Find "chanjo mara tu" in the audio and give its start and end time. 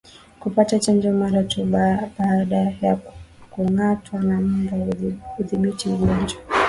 0.79-1.63